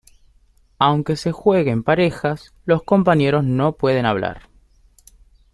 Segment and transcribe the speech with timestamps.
[0.79, 4.49] Aunque se juegue en parejas, los compañeros no pueden hablar.